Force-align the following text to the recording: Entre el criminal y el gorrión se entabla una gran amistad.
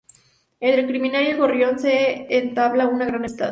Entre 0.59 0.81
el 0.81 0.87
criminal 0.87 1.23
y 1.23 1.27
el 1.27 1.37
gorrión 1.37 1.77
se 1.77 2.25
entabla 2.35 2.87
una 2.87 3.05
gran 3.05 3.19
amistad. 3.19 3.49